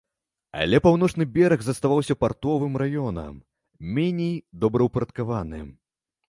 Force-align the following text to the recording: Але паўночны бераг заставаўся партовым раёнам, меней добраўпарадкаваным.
Але 0.59 0.77
паўночны 0.85 1.27
бераг 1.35 1.59
заставаўся 1.67 2.15
партовым 2.25 2.73
раёнам, 2.83 3.37
меней 3.99 4.33
добраўпарадкаваным. 4.65 5.69